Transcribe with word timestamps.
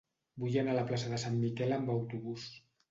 Vull 0.43 0.57
anar 0.61 0.73
a 0.75 0.79
la 0.79 0.87
plaça 0.93 1.13
de 1.13 1.21
Sant 1.27 1.39
Miquel 1.45 1.79
amb 1.79 1.97
autobús. 1.99 2.51